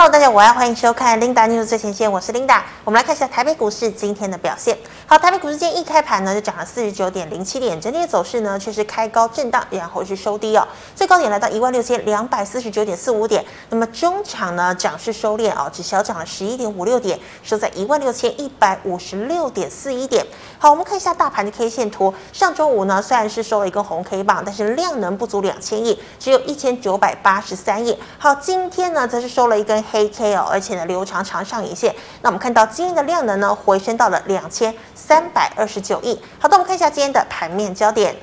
[0.00, 2.60] Hello，大家午安，欢迎收看 Linda News 最前线，我是 Linda。
[2.84, 4.78] 我们来看一下台北股市今天的表现。
[5.08, 10.64] 好，台北股市今天一开盘呢，就涨了四十九点零七点，整体的走势呢却是开高震荡，然后是收低哦，
[10.94, 13.44] 最高点来到一万六千两百四十九点四五点。
[13.70, 20.24] 那么中场呢涨势收敛哦，只小涨了十一点五六点，收在一万六千一百五十六点四一点。
[20.60, 22.14] 好，我们看一下大盘的 K 线图。
[22.32, 27.98] 上周五呢虽然是收了一根红 K 棒，但是量能不足两千亿，只有一千九百八十三亿。
[28.18, 31.94] 好，今天呢则是收了一根黑 K 哦，而且呢留长长上影线。
[32.22, 36.20] 那我们看到今天的量能呢回升到了两千三百二十九亿。
[36.38, 38.14] 好的，我们看一下今天的盘面焦点。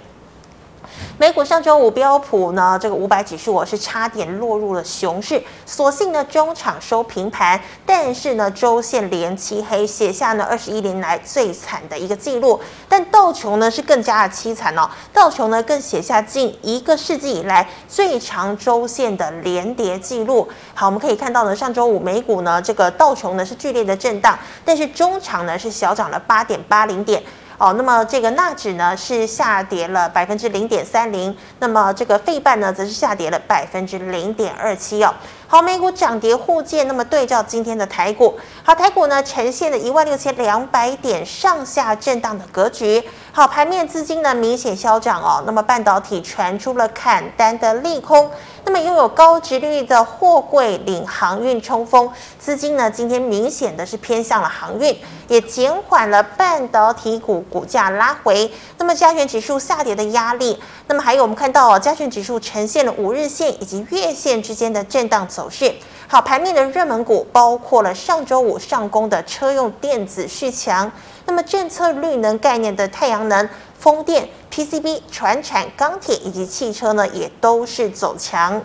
[1.18, 12.60] 美股上周五标普呢，这个五百指数我是差点落入了熊市，所幸呢中场收平盘，但是呢周线连七黑，写下呢二十一年来最惨的一个记录。
[12.90, 20.46] 但道琼呢是更加的凄惨哦，道琼呢更写下近一个世纪以来最长周线的连跌记录。
[20.74, 27.24] 好，我们可以看到呢，上周五美股呢这个道琼呢是剧烈的震荡，但是中场呢是小涨了八点八零点。
[27.58, 35.14] 哦，那么这个纳指呢是下跌了百分之零点三零，那么这个费半呢则是下跌了百分之零点二七哦。
[35.48, 43.02] 好，美股涨跌互见，那么对照今天的台股，好，台股呢呈现了一万六千两百点上下震荡的格局。
[43.32, 48.30] 好，盘面资金呢明显消涨哦，那么半导体传出了砍单的利空。
[48.66, 58.52] 那么拥有高殖利率的货柜领航运冲锋，资金呢今天明显的是偏向了航运，也减缓了半导体股股价拉回。
[58.80, 65.72] 那么加权指数下跌的压力，那么还有我们看到哦，加权指数呈现了五日线以及月线之间的震荡走势。
[66.08, 70.92] 好，盘面的热门股包括了上周五上攻的车用电子续强，
[71.26, 73.48] 那么政策绿能概念的太阳能。
[73.80, 78.62] 风电、PCB、船产、钢铁以及汽车呢，也都是走强。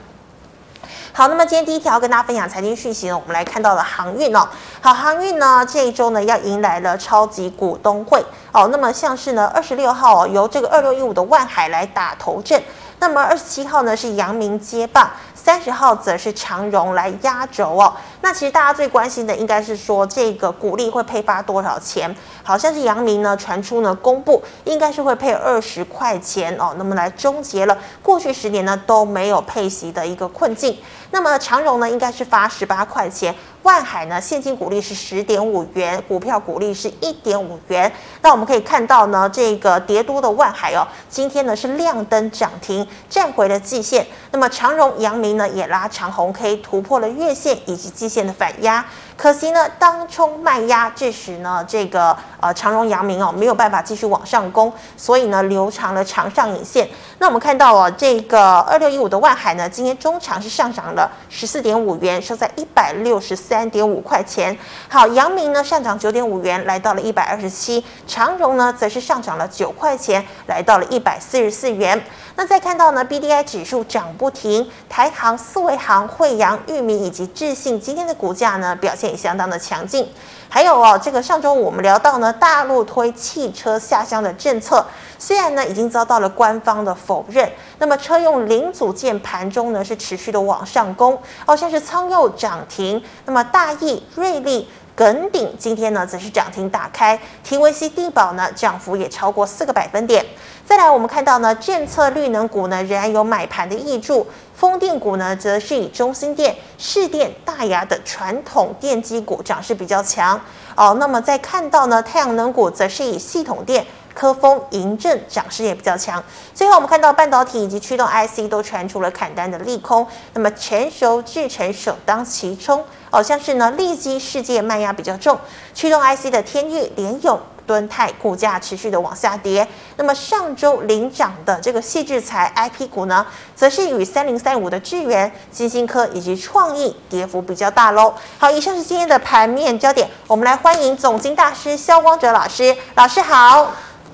[1.13, 4.49] 好，那么今天第一条跟大家分享财经讯息呢，我们来看到了航运哦。
[4.81, 8.69] 好，航运呢这一周呢要迎来了超级股东会哦。
[8.71, 12.63] 那么像是呢二十六号，由这个二六一五的万海来打头阵。
[13.01, 15.11] 那么二十七号呢是阳明接棒，
[15.43, 17.93] 三十号则是长荣来压轴哦。
[18.21, 22.15] 那其实大家最关心的应该是说这个股利会配发多少钱？
[22.43, 30.77] 好像是阳明呢传出呢公布应该是会配二十块钱哦，那么来终结了过去十年呢都没有配息的一个困境。
[31.13, 33.35] 那么长荣呢应该是发十八块钱。
[33.63, 37.93] 万海呢，现金股利是十点五元，股票股利是一点五元。
[38.23, 44.07] 那我们可以看到呢，这个跌多的万海哦，今天呢是亮灯涨停，站回了季线。
[44.31, 48.85] 那么长荣、阳明呢也拉长红 K，突破了月线以及季线的反压。
[49.21, 56.89] 可惜呢，当冲卖压，致使呢这个呃长荣、阳明哦没有办法继续往上攻，所以呢留长了长上影线。
[57.19, 64.59] 那我们看到哦，这个二六一五的万海呢，今天中场是上涨了十四点五元，收在一百六十三点五块钱。
[64.89, 67.85] 好，阳明呢上涨九点五元，来到了一百二十七。
[68.07, 72.03] 长荣呢则是上涨了九块钱，来到了一百四十四元。
[72.37, 80.09] 那再看到呢，BDI 指数涨不停，台航、四维航、慧洋、裕民以及智信今天的股价呢表现也相当的强劲。
[80.49, 84.85] 还有哦，这个上周五我们聊到呢，大陆推汽车下乡的政策，
[85.17, 87.49] 虽然呢已经遭到了官方的否认，
[87.79, 91.17] 那么车用零组件盘中呢是持续的往上攻，
[91.47, 94.69] 哦，像是苍佑涨停，那么大益、瑞利、
[95.01, 97.19] 耿鼎今天呢则是涨停打开
[97.49, 100.23] ，TVC 帝宝呢涨幅也超过四个百分点。
[100.67, 110.39] 再来，我们看到呢，政策绿能股呢仍然有买盘的挹注，风电股呢则是以中兴电、市电、大亚的传统电机股涨势比较强
[110.75, 110.95] 哦。
[111.01, 116.23] 那么再看到呢，太阳能股则是以系统电、科峰、银正涨势也比较强。
[116.53, 125.39] 最后我们看到半导体以及驱动 IC 都传出了砍单的利空，那么全球制成首当其冲哦，像是呢利基世界卖压比较重，
[125.75, 127.39] 驱动 IC 的天域、联咏。
[127.67, 129.65] 敦泰股价持续的往下跌，
[129.95, 138.13] 那么上周领涨的这个矽智财 IP 股呢，则是与三零三五的智原、晶心科以及创意跌幅比较大喽。
[138.39, 143.71] 好，以上是今天的盘面焦点，我们来欢迎总经大师萧光哲老师，老师好。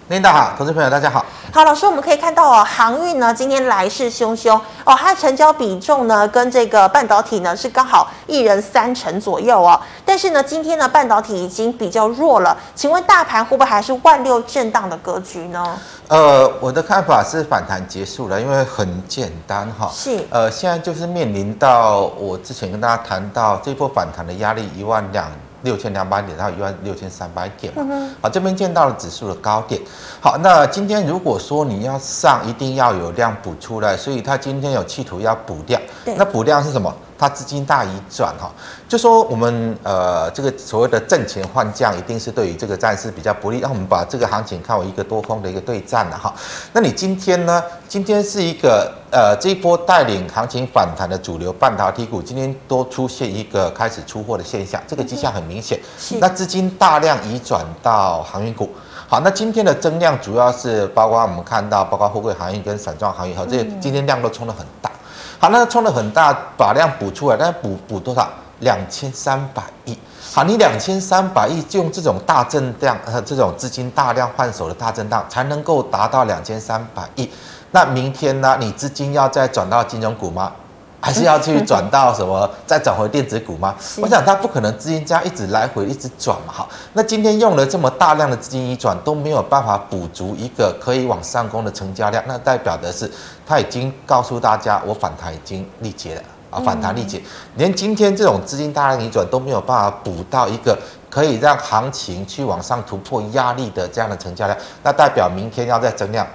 [0.08, 1.26] 领导好，投资朋友大家好。
[1.53, 4.55] 好，老师，我们可以看到哦，航运呢今天来势汹汹
[4.85, 9.81] 哦，它的成交比重呢跟这个半导体呢是刚好一人三成左右哦。
[10.05, 15.76] 但是呢，今天呢半导体已经比较弱了，请问大盘会不会还是万六震荡的格局呢？
[16.06, 19.91] 呃，我的看法是反弹结束了，因为很简单哈。
[19.93, 20.25] 是。
[20.31, 25.29] 呃，现在就是面临到我之前跟大家谈到这波反弹的压力一万两。
[25.66, 29.82] 六千两百点到一万六千三百点嘛，好，这边见到了指数的高点。
[30.20, 35.82] 好，那今天如果说你要上，一定要有量补出来，所以它今天有企图要补量。
[36.16, 36.94] 那补量是什么？
[37.18, 38.52] 它资金大移转哈，
[38.86, 43.58] 就说我们呃这个所谓的挣钱换将，一定是对于这个战士比较不利。
[43.58, 46.32] 那我们把这个行情看为一个多空的一个对战了哈。
[46.72, 47.62] 那你今天呢？
[47.88, 55.80] 今天是一个呃这一波带领行情反弹的主流半导体股，今天都出现一个开始出货的现象，这个迹象很明显。
[56.20, 58.68] 那资金大量移转到航运股。
[59.08, 64.90] 好，那今天的增量主要是包括我们看到，包括货柜航运跟散装航运，哈，这些今天量都冲得很大。
[65.38, 68.28] 好，那冲得很大，把量补出来，但是补补多少？
[68.60, 69.96] 两千三百亿。
[70.34, 77.30] 好，你两千三百亿就用这种大震荡，呃，这种资金大量换手的大震荡，才能够达到两千三百亿。
[77.76, 78.56] 那明天呢？
[78.58, 80.50] 你资金要再转到金融股吗？
[80.99, 82.50] 还是要去转到什么？
[82.67, 83.75] 再转回电子股吗？
[84.00, 86.52] 我想它不可能资金这样一直来回一直转嘛。
[86.55, 93.08] 好，那今天用了这么大量的资金一转都没有办法补足一个可以往上攻的成交量，那代表的是
[93.46, 97.20] 它已经告诉大家，我反弹已经力竭了啊，反弹力竭，
[97.56, 100.76] 连今天这种资金大量移转都没有办法补到一个
[101.11, 106.26] 可以让行情去往上突破压力的这样的成交量，那代表明天要再增量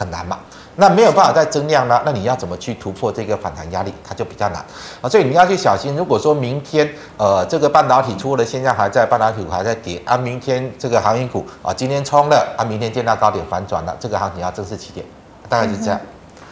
[0.00, 0.38] 很难嘛。
[0.76, 3.92] 那没有办法再增量了，那你要怎么去突破这个反弹压力？
[4.02, 4.64] 它就比较难
[5.02, 5.94] 啊，所以你要去小心。
[5.94, 6.88] 如果说明天
[7.18, 15.04] 呃这个半导体出货的现象还在，半导体股还在跌啊，明天这个航运股啊今天冲了啊，明天见到高点反转了，这个行情要正式起点，
[15.50, 16.00] 大概就这样。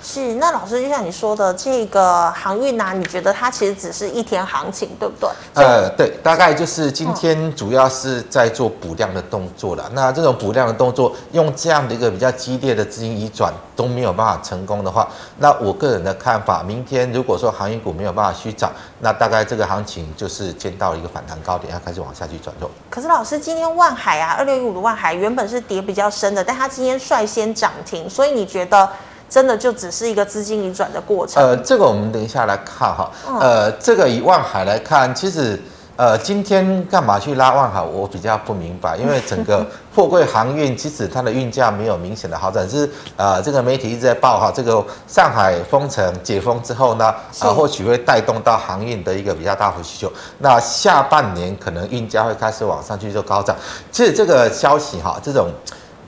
[0.02, 5.28] 是，那老师就像你说的，这个航运啊，你觉得它其实只是一天行情，对不对？
[5.54, 9.90] 呃，对，大概就是今天主要是在做补量的动作了。
[9.92, 15.08] 那这种补量的动作，用这样的一个比较激烈的资金移转都没有办法成功的话，
[15.38, 22.70] 那我个人的看法，明天如果说航运股没有办法续涨，那大概这个行情就是见到了一个反弹高点，要开始往下去转弱。
[22.88, 28.88] 可是老师，今天万海啊，二六一五的万海原本是跌比较深的，但它今天率先涨停，所以你觉得？
[29.28, 31.42] 真的就只是一个资金移转的过程。
[31.42, 33.10] 呃，这个我们等一下来看哈。
[33.40, 35.60] 呃，这个以万海来看，其实
[35.96, 38.96] 呃，今天干嘛去拉万海，我比较不明白。
[38.96, 47.06] 因为整个货柜航运，其实它的运价没有明显的好转，是呃，这个媒体一直在报哈，这个上海封城解封之后呢，
[47.40, 50.10] 啊，或许会带动到航运的一个比较大幅需求。
[50.38, 53.54] 那下半年可能运价会开始往上去做高涨。
[53.90, 55.50] 其实这个消息哈，这种。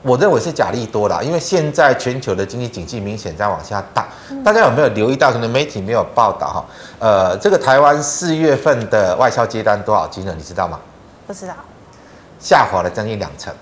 [0.03, 4.07] 我认为是假利多啦，因为现在全球的经济景气明显在往下大。
[4.43, 5.31] 大家有没有留意到？
[5.31, 6.65] 可能媒体没有报道哈。
[6.99, 10.33] 呃，这个台湾四月份的外销接单多少金额？
[10.33, 10.79] 你知道吗？
[11.27, 11.53] 不知道。
[12.39, 13.53] 下滑了将近两成。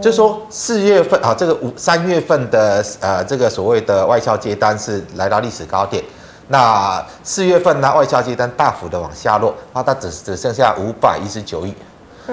[0.00, 6.04] 就是说四月份啊，这个五三月份的呃这个所谓的外销接单是来到历史高点。
[6.48, 11.74] 那四月份呢，外销接单大幅的往下落，那，它只只剩下五百一十九亿。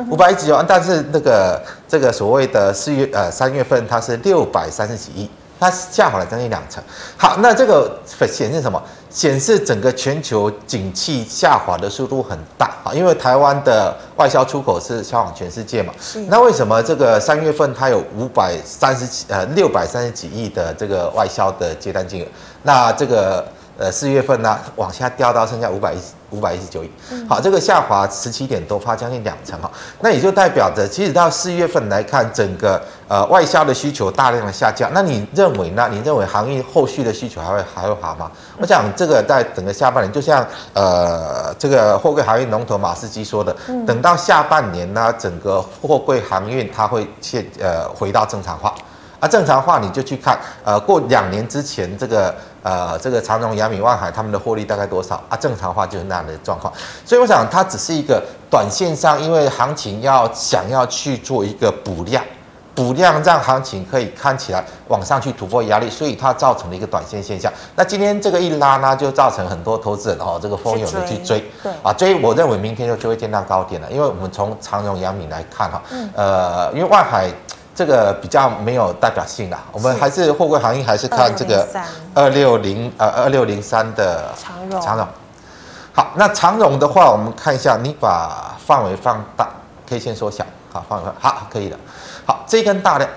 [0.10, 6.84] 五百一十九万，但是那个这个所谓的四月呃三月份，它是六百三十几亿，它下滑了将近两成。
[7.18, 8.82] 好，那这个显示什么？
[9.10, 15.92] 显示整个全球景气下滑的速度很大啊，因为台湾的外销出口是销往全世界嘛。
[16.28, 22.28] 那为什么这个三月份它有五百三十几呃六百三十几亿的这个外销的接单金额？
[22.64, 23.44] 那这个。
[23.82, 25.98] 呃，四月份呢，往下掉到剩下五百一
[26.32, 26.90] 五百一十九亿，
[27.28, 29.70] 好，这个下滑十七点多，差将近两成哈，
[30.02, 34.90] 那也就代表着，其实到四月份来看，整个呃外销的需求大量的下降。
[34.94, 35.88] 那你认为呢？
[35.92, 38.32] 你认为行业后续的需求还会还会好吗？
[38.60, 43.56] 我想这个在整个下半年，就像呃这个货柜航运龙头马士基说的，
[43.86, 48.74] 等到下半年呢，整个货柜航运它会切呃回到正常化。
[49.20, 52.34] 啊，正常化你就去看，呃，过两年之前这个，
[52.64, 55.36] 呃，这个长荣、阳明、万海他们的获利大概多少啊？
[55.36, 56.74] 正常化就是那样的状况，
[57.04, 62.24] 所以我想它只是一个短线上，因为行情要想要去做一个补量，
[62.74, 67.52] 补量让行情可以看起来往上去突破压力，所以它造成了一个短线现象。
[67.76, 75.82] 那今天这个一拉呢，就造成很多投资人哦，这个蜂拥的去追，对啊，追，我认为明天就就会见到高点了，因为我们从长荣、阳明来看哈，
[76.16, 77.30] 呃，因为万海。
[77.80, 81.66] 这个比较没有代表性啦，我们还是货柜行业，还是看这个
[82.14, 84.82] 二六零呃二六零三的长荣。
[84.82, 85.08] 长荣，
[85.94, 89.48] 好，那长荣的话，我们看一下，你把范围放大，
[89.88, 91.80] 可以先缩小，好，范围好，可以的。
[92.26, 93.10] 好，这根大量，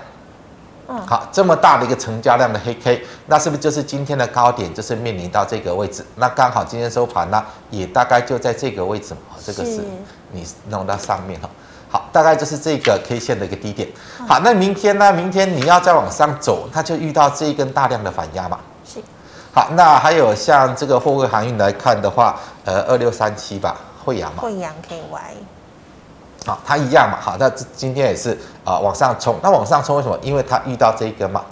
[0.87, 4.73] 嗯，好，这么大的一个成交量的黑 K，那是不是就是今天的高点？
[4.73, 9.81] 就是面临到这个位置，那刚好今天收盘呢，也大概就在这个位置嘛，这个是
[10.31, 11.49] 你弄到上面哈。
[11.93, 13.87] 好，大概就是这个 K 线的一个低点。
[14.27, 15.13] 好，那明天呢？
[15.13, 18.57] 明天你要再往上走，它就遇到这一根大量的反压嘛。
[18.83, 18.99] 是。
[19.53, 24.41] 好，那还有像这个货柜航运来看的话，呃，二六三七吧，惠阳嘛。
[24.41, 26.47] 惠阳 KY。
[26.47, 27.19] 好，它一样嘛。
[27.21, 28.31] 好，那今天也是
[28.63, 29.35] 啊、呃，往上冲。
[29.43, 30.17] 那往上冲为什么？
[30.23, 31.43] 因为它遇到这一根嘛。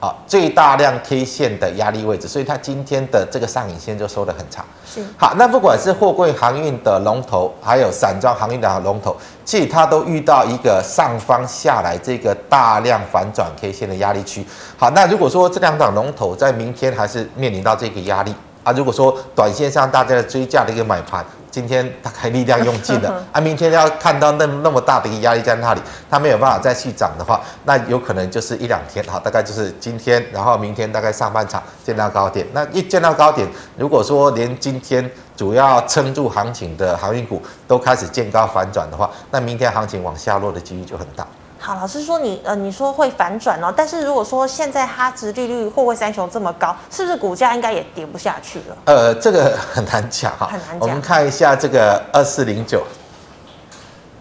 [0.00, 4.64] 嗯，好，最大量 K 线的压力位置，所以它今天的这个上影线就收得很长。
[4.86, 14.44] 是，好，那不管是货柜航运的龙头，还有散装航运的龙头，其实它都遇到一个上方下来这个大量反转 K 线的压力区。
[14.76, 21.24] 好，那如果说这两档龙头在明天还是面临到这个压力啊，如果说短线上大家的追价的一个买盘。
[21.50, 41.26] 今天大概力量用尽了 啊，明天要看到那那么大的一个压力在那里，它没有办法再去涨的话，那有可能就是一两天，好，大概就是今天，然后明天大概上半场见到高点，那一见到高点，如果说连今天主要撑住行情的航运股都开始见高反转的话，那明天行情往下落的几率就很大。
[41.62, 48.76] 好，老师说你呃，你说会反转哦，但是如果说现在它值利率货柜三雄这么高，是不是股价应该也跌不下去了？
[48.86, 50.80] 呃，这个很难讲哈，很难讲。
[50.80, 52.82] 我们看一下这个二四零九，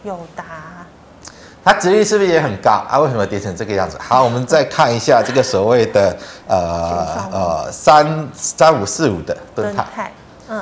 [0.03, 0.43] 友达，
[1.63, 2.99] 它值率是不是也很高啊？
[2.99, 3.97] 为什么跌成这个样子？
[4.01, 10.11] 好，我们再看一下这个所谓的呃呃三三五四五的敦泰，
[10.49, 10.61] 嗯。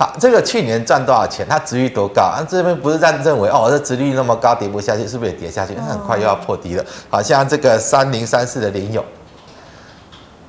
[0.00, 1.46] 好，这个去年赚多少钱？
[1.46, 2.22] 它值率多高？
[2.22, 5.74] 啊，这边不是这样认为哦，这殖利率那么高，跌不下去，是不是也跌下去？
[5.74, 6.82] 它很快又要破底了。
[7.10, 9.04] 好像这个三零三四的联友，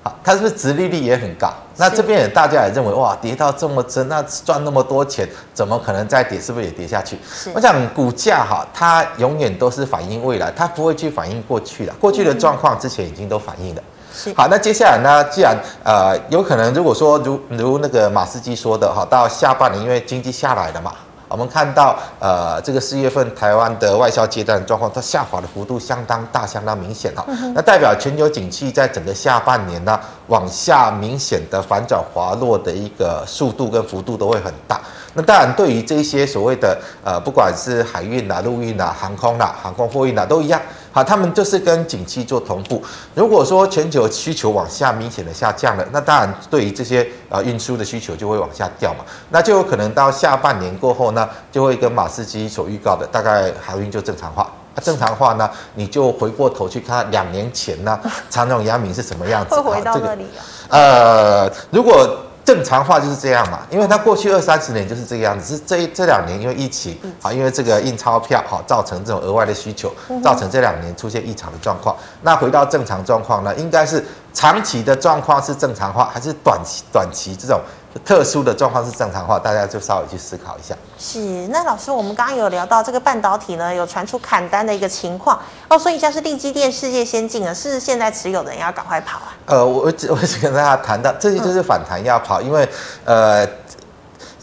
[0.03, 1.51] 好，它是不是值利率也很高？
[1.75, 6.39] 那这边也大家也认为哇，跌到这么深，那赚那么多钱，怎么可能再跌？
[6.39, 7.17] 是不是也跌下去？
[7.53, 11.91] 我想股价哈，它永远都是反映未来，它不会去反映过去的。
[11.99, 13.83] 过去的状况之前已经都反映了。
[14.35, 15.23] 好，那接下来呢？
[15.31, 20.91] 既然呃有可能，如果说如如那个马斯基说的哈，到下半年因为经济下来了嘛，
[21.29, 27.25] 我们看到呃这个四月份台湾的外销阶段状况，它下滑的幅度相当大，相当明显哈。
[27.55, 34.81] 那代表全球景气在整个下半年呢，往下明显的反转滑落的一个速度跟幅度都会很大。
[35.13, 40.61] 那当然，对于这些所谓的呃不管是海运呐、陆运呐、航空呐、航空货运呐都一样。
[40.93, 42.83] 好，他们就是跟景气做同步。
[43.15, 49.05] 如果说全球需求往下明显的下降了，那当然对于这些呃运输的需求就会往下掉嘛。
[49.29, 54.43] 那就有可能到下半年过后呢，就会跟马士基所预告的，大概航运就正常化。
[54.75, 57.97] 啊，正常化呢，你就回过头去看两年前呢，
[58.29, 59.55] 长荣、阳明是什么样子？
[59.61, 60.43] 会回到那里啊？
[60.69, 62.17] 呃，如果。
[62.53, 69.89] 正常化就是这样嘛，因为它过去二三十年就是这个样子，是这这两年因为疫情啊，因为这个印钞票好造成这种额外的需求，
[70.21, 71.95] 造成这两年出现异常的状况。
[72.23, 74.03] 那回到正常状况呢，应该是
[74.33, 77.57] 长期的状况是正常化，还是短期短期这种？
[78.05, 80.75] 特殊的状况是正常化，大家就稍微去思考一下。
[80.97, 81.19] 是，
[81.49, 89.33] 那老师，我们刚刚有聊到这个半导体呢，有传出砍单的一个情况哦，所以像是力积电、世界先进啊，是现在持有的人要赶快跑啊。
[89.45, 92.67] 呃，我 我只我只跟大家谈到，这些就是反弹要跑，嗯、因为
[93.05, 93.47] 呃。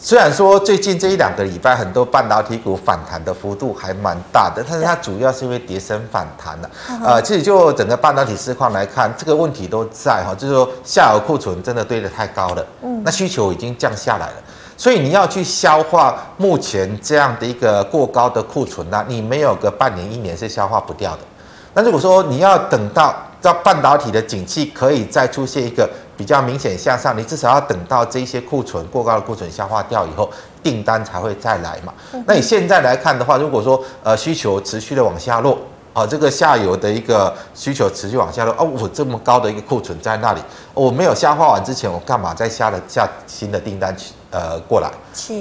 [0.01, 6.69] 虽然说最近这一两个礼拜很多半导体股反弹的幅度还蛮大的，但是它主要是因为跌升反弹的。
[7.05, 14.35] 呃，其实就整个半导体市况来看，这个问题都在哈，就是说下游库存真的堆得太高了，嗯，那需求已经降下来了，
[14.77, 21.19] 所以你要去消化目前这样的一个过高的库存呢，你没有个半年一年是消化不掉的。
[21.73, 25.89] 那如果说你要等到到半导体的景气可以再出现一个。
[26.19, 30.29] 比较明显向上，你至少要等到这些库存过高的库存消化掉以后，
[30.61, 31.93] 订单才会再来嘛。
[32.25, 35.57] 那你现在来看的话，如果说呃需求持续的往下落，
[35.93, 40.41] 啊，这个下游的一个需求持续往下落，哦，我这么高的一个库存在那里，
[40.79, 44.13] 我没有消化完之前，我干嘛再下了下新的订单去？
[44.31, 44.87] 呃，过来，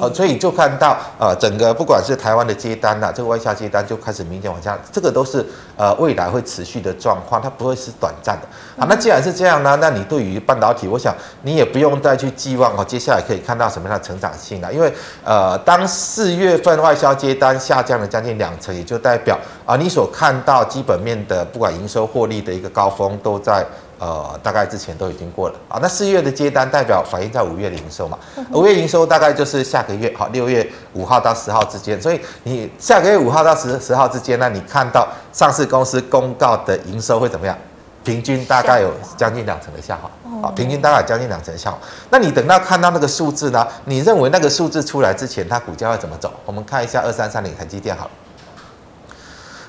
[0.01, 5.45] 呃，所以就看到呃，整个不管是台湾的接单呐、啊，这个外销接单就开始明显往下，这个都是
[5.77, 8.49] 呃未来会持续的状况，它不会是短暂的。
[8.79, 14.91] 好，那既然是这样呢，那你对于半导体，我想你也不用再去寄望哦，接下来可以看到什么样的成长性了，因为
[15.23, 23.63] 呃，当四月份外销接单下降了将近两成，也就代表啊、呃，你所看到基本面的不管营收获利的一个高峰都在。
[23.99, 25.79] 呃，大概之前都已经过了啊。
[25.83, 28.19] 那四月的接单代表反映在五月的营收嘛？
[28.53, 32.01] 五月营收大概就是下个月，好，六月五号到十号之间。
[32.01, 37.57] 所以你下个月五号到十十号之间那，你看到上市公司公告的营收会怎么样？
[38.05, 40.09] 平均大概有将近两成的下滑
[40.41, 41.77] 啊，平均大概有将近两成的下滑。
[42.09, 43.67] 那你等到看到那个数字呢？
[43.85, 46.33] 你认为那个数字出来之前，它股价会怎么走？
[46.47, 48.11] 我们看一下二三三零台积电好了。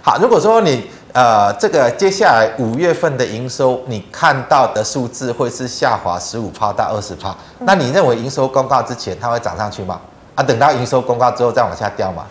[0.09, 0.89] 好，如果说你。
[1.11, 7.35] 呃，这个接下来五月份的营收，你看到的数字会是下滑十五趴到二十趴。
[7.61, 9.99] 那你认为营收公告之前它会涨上去吗？
[10.35, 12.25] 啊，等到营收公告之后再往下掉吗？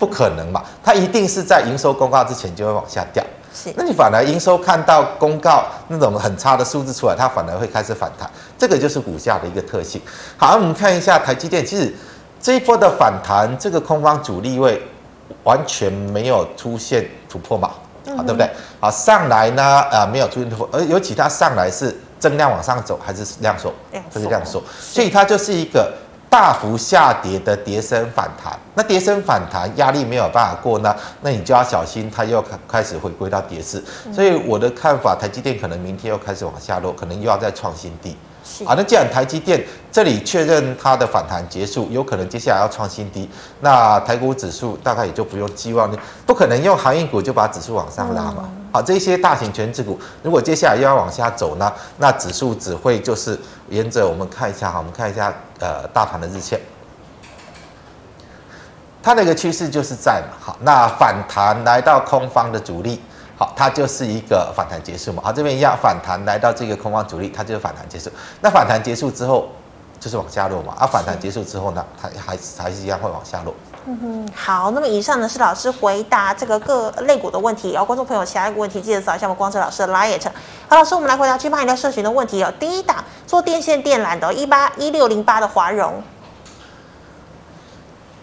[0.00, 3.24] 不可能嘛，它一定是在营收公告之前就会往下掉。
[3.54, 8.28] 是，那你反而营收看到公告那种很差的数字出来，它反而会开始反弹。
[8.58, 10.02] 这个就是股价的一个特性。
[10.36, 11.94] 好，我们看一下台积电，其实
[12.42, 14.82] 这一波的反弹，这个空方主力位
[15.44, 17.70] 完全没有出现突破嘛。
[18.16, 18.46] 好，对不对？
[18.80, 23.72] 好，上来呢，呃，没有出现突破，而尤其它上来是增量往上走，还是量缩？
[24.12, 25.90] 这是量缩，所以它就是一个
[26.28, 28.52] 大幅下跌的跌升反弹。
[28.74, 33.82] 那跌升反弹压力没有办法过呢，那你就要小心，它又开开始回归到跌势。
[34.12, 38.14] 所以我的看法，台积电可能明天又开始往下落，可能又要再创新低。
[38.64, 43.28] 好，那既然台积电这里确认它的反弹结束，有可能接下来要创新低，
[43.60, 45.90] 那台股指数大概也就不用寄望，
[46.26, 48.48] 不可能用航运股就把指数往上拉嘛。
[48.70, 53.38] 好，这些大型权值股，如果接下来又要往下走呢，那指数只会就是
[53.70, 56.60] 沿着我们看一下哈，我们看一下呃大盘的日线，
[59.02, 63.00] 它的一个趋势就是在嘛，好，那反弹来到空方的主力。
[63.56, 65.22] 它就是一个反弹结束嘛。
[65.24, 68.10] 好，这边一样反弹来到这个空方阻力，它就是反弹结束。
[68.40, 69.48] 那反弹结束之后，
[69.98, 70.74] 就是往下落嘛。
[70.78, 73.54] 啊、反弹结束之后呢，它还还是一样会往下落。
[73.86, 74.70] 嗯哼，好。
[74.70, 77.72] 那么以上呢是老师回答这个各类股的问题。
[77.72, 80.18] 然后观众朋友其他一个问题，记得扫一下我们光哲老师的 LINE。
[80.68, 82.52] 好，老师，我们来回答 G 八零六社群的问题哦。
[82.58, 86.02] 第一档做电线电缆的，一八一六零八的华荣。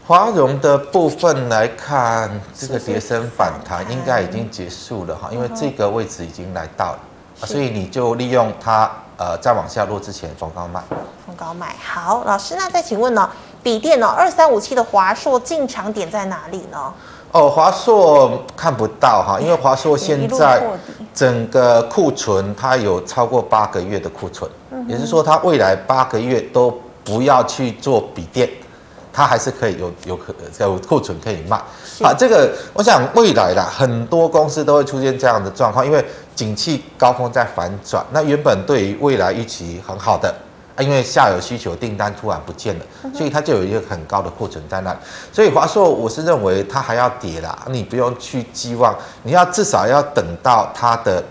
[0.07, 6.99] 华融的部分来看，这个跌升反弹应该已经结束了哈，因为这个位置已经来到了，
[7.45, 10.81] 所以你就利用它，呃，再往下落之前逢高卖。
[11.25, 11.75] 逢高卖。
[11.81, 13.29] 好，老师，那再请问呢，
[13.63, 16.91] 笔电呢，二三五七的华硕进场点在哪里呢？
[17.31, 20.61] 哦，华硕看不到哈，因为华硕现在
[21.13, 24.49] 整个库存它有超过八个月的库存，
[24.87, 28.49] 也就是说它未来八个月都不要去做笔电。
[29.13, 31.57] 它还是可以有有可有库存可以卖，
[32.01, 36.03] 啊，这个我想未来啦，很多公司都会出现这样的状况，因为
[36.35, 40.33] 景气高峰在反转，那原本对于未来预期很好的，
[40.75, 44.93] 啊，因为下游需求订单突然不见了，所以它就有一个很高的库存在那。
[44.93, 44.99] 里，
[45.33, 51.21] 所以华硕我是认为它还要跌啦，你不用去寄望，你要至少要等到它的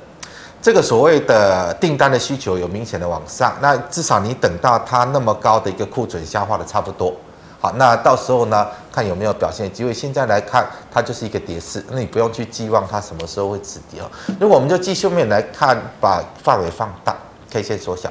[0.60, 7.14] 这个所谓的订单的需求有明显的往上，那至少你等到它那么高的一个库存消化的差不多。
[7.60, 9.92] 好，那到时候呢，看有没有表现机会。
[9.92, 14.10] 现在来看，它就是一个跌势，那你不用去寄望它什么时候会止跌哦。
[14.40, 17.14] 如果我们就技术面来看，把范围放大
[17.50, 18.10] ，K 线缩小。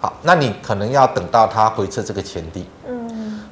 [0.00, 2.68] 好，那你可能要等到它回撤这个前低。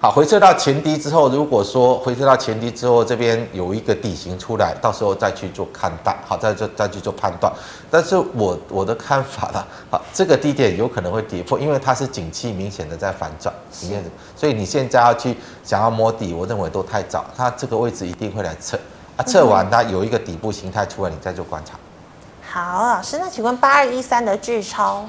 [0.02, 7.52] 好，回撤到前低之后，如果说回撤到前低之后，这边有一个底型出来，到时候再去做看待，好，再做再去做判断。
[7.88, 13.54] 但是我我的看法啦，好，这个低点有可能会跌破，因为它是景气明显的在反转，
[14.34, 18.76] 所以你现在要去想要摸底，我认为都太早，它这个位置一定会来测
[19.16, 21.78] 啊，测完它有一个底部形态出来，你再做观察。
[22.50, 25.06] 好，老师，那请问八二一三的巨超？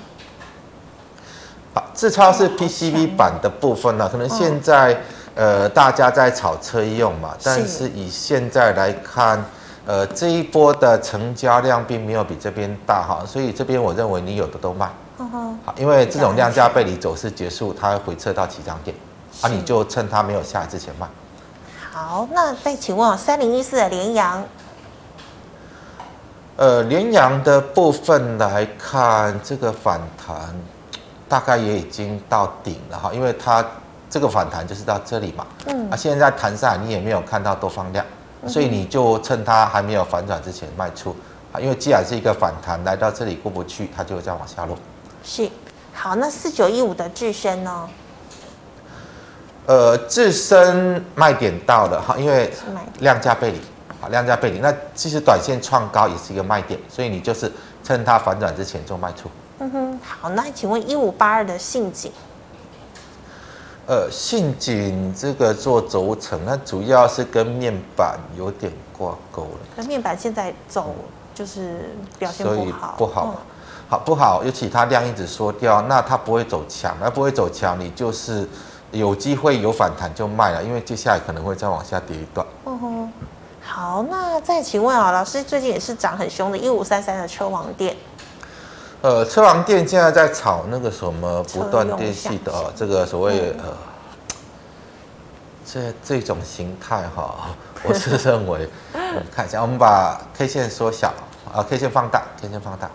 [1.94, 5.00] 好，智超是 PCB 板的部分呢，可能现在
[5.36, 9.44] 呃大家在炒车用嘛，但是以现在来看，
[9.86, 14.90] 呃这一波的成交量并没有比这边大哈，所以这边我认为你有的都卖，
[15.64, 18.96] 好，因为这种量价背离走势结束，它会回撤到起涨点，
[19.42, 21.08] 啊你就趁它没有下来之前卖。
[21.92, 24.44] 好，那再请问三零一四的联阳，
[26.56, 30.56] 呃联阳的部分来看，这个反弹。
[31.34, 33.66] 大概也已经到顶了哈，因为它
[34.08, 38.06] 这个反弹就是到这里嘛，嗯，啊，现在弹上来你也没有看到多方量，
[38.46, 41.16] 所以你就趁它还没有反转之前卖出
[41.52, 44.78] 啊，因为既然是一个反弹来到这里过不去，它就会再往下落。
[45.24, 45.50] 是，
[45.92, 47.90] 好，那四九一五的智伸呢？
[49.66, 52.54] 呃，自身卖点到了哈，因为
[53.00, 53.60] 量价背离，
[54.00, 57.52] 好，量价背离，那其实短线创高也是一个卖点，所以你就是
[57.84, 59.32] 趁它反转之前做卖出。
[59.64, 62.12] 嗯哼，好，那请问一五八二的信景，
[63.88, 69.60] 呃，信景这个做轴承，那主要是跟面板有点挂钩了。
[69.78, 70.94] 那面板现在走
[71.34, 73.38] 就是表现不好，所以不好，嗯、
[73.88, 74.44] 好不好？
[74.44, 78.46] 尤其它量一直缩掉，那它不会走强，那不会走强，你就是
[78.92, 82.46] 有机会有反弹就卖了，因为接下来可能会再往下跌一段。
[82.66, 83.14] 嗯哼，
[83.62, 87.96] 好，那再请问啊，老师最近也是涨很凶的，一五三三的车王电。
[89.04, 93.66] 呃，车王电现在在炒那个什么不断电系的哦，这个所谓呃，
[95.66, 97.50] 这这种形态哈，
[97.84, 101.14] 我是认为，我 们看一下，我们把 K 线缩小
[101.54, 102.90] 啊，K 线放大，K 线放大，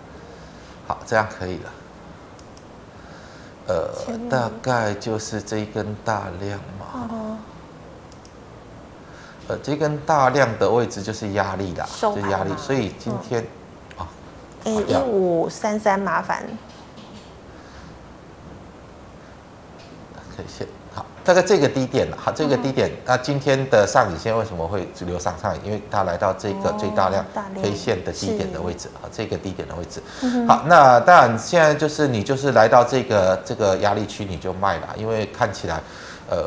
[0.87, 1.71] 好，这样可以了。
[3.67, 3.91] 呃，
[4.31, 7.37] 大概就是这一根大量嘛，哦。
[9.49, 13.47] 呃，这根大量的位置就是压力啦，就是压力，所以今天。
[14.65, 16.45] A 一五三三，麻烦。
[20.37, 25.61] 可以先好大概这个低点好，这个低点，那今天的上影线为什么会留上上影？
[25.65, 27.25] 因为它来到这个最大量
[27.61, 30.01] K 线的低点的位置，好，这个低点的位置。
[30.47, 35.83] 好，那当然现在就是你就是来到这个这个压力区你就卖了，因为看起来，
[36.31, 36.39] 呃，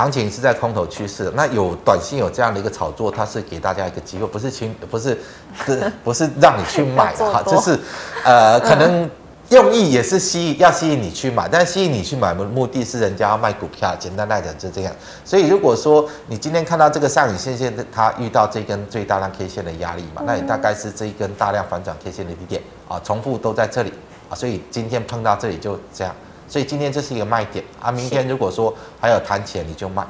[0.00, 1.32] 行情是在空头趋势。
[1.34, 5.18] 那有短信有这样的一个炒作，它是给大家一个机会，不是轻，不是，
[5.66, 7.78] 是 不是让你去买的哈， 就是
[8.24, 9.08] 呃可能。
[9.50, 13.92] 用意也是吸引，要吸引你去买，但吸引你去买的目的是人家要卖股票。
[13.98, 14.94] 简单来讲就这样。
[15.24, 23.92] 所以如果说你今天看到这个上影线线，它遇到这根最大量 K 线的压力嘛，那也大概是这一根大量反转 K 线的低点啊，重复都在这里
[24.28, 26.14] 啊，所以今天碰到这里就这样。
[26.50, 30.04] 所以今天这是一个卖点啊，明天如果说还有弹起来，你就卖。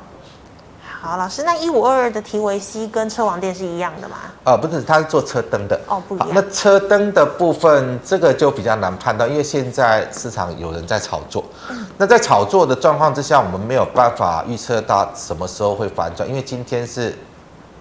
[1.02, 4.16] 好，老师，那一五二二的提维 C 跟车王店是一样的吗？
[4.44, 5.78] 呃，不是，它是做车灯的。
[5.86, 6.28] 哦，不一样。
[6.32, 11.44] 那车灯的部分，这个就比较难判断，因为现在市场有人在炒作。
[11.70, 11.86] 嗯。
[11.96, 17.14] 那在炒作的状况之下，我们没有办法预测到什么时候会反转，因为今天是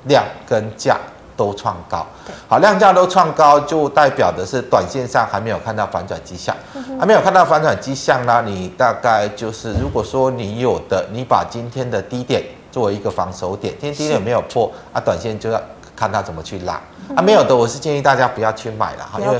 [0.06, 0.98] 量跟价
[1.40, 2.06] 都创高。
[2.50, 6.54] 好，量价都创高，就代表的是短线上还没有看到反转迹象。
[6.74, 7.00] 嗯。
[7.00, 12.44] 还没有看到反转迹象呢，你大概就是，如果说你有的，你把今天的低点。
[12.72, 15.60] 作为一个防守点，今天低点没有破啊，短线就要
[15.96, 16.80] 看它怎么去拉
[17.16, 17.20] 啊。
[17.20, 19.40] 没有的，我是建议大家不要去买了哈，因为